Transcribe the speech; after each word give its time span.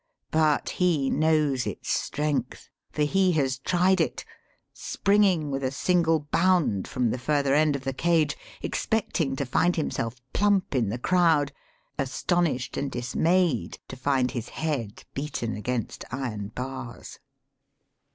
But 0.31 0.69
he 0.81 1.11
knows 1.11 1.67
its 1.67 1.91
strength, 1.91 2.69
for 2.89 3.03
he 3.03 3.33
has 3.33 3.59
tried 3.59 4.01
it, 4.01 4.25
springing 4.73 5.51
with 5.51 5.63
a 5.63 5.69
single 5.69 6.21
bound 6.31 6.87
from 6.87 7.11
the 7.11 7.19
further 7.19 7.53
end 7.53 7.75
of 7.75 7.83
the 7.83 7.93
cage, 7.93 8.35
expecting 8.63 9.35
to 9.35 9.45
find 9.45 9.75
himself 9.75 10.15
plump 10.33 10.73
in 10.73 10.89
the 10.89 10.97
crowd, 10.97 11.51
astonished 11.99 12.77
and 12.77 12.89
dismayed 12.91 13.77
to 13.89 13.95
find 13.95 14.31
his 14.31 14.49
head 14.49 15.03
beaten 15.13 15.55
against 15.55 16.03
iron 16.11 16.47
bars. 16.47 17.19